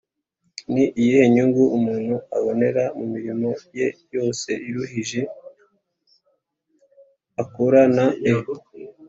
Ni 0.73 0.83
iyihe 1.01 1.23
nyungu 1.33 1.63
umuntu 1.77 2.15
abonera 2.37 2.83
mu 2.97 3.05
mirimo 3.13 3.49
ye 3.77 3.87
yose 4.15 4.49
iruhije 4.67 5.21
akoranae 7.41 8.17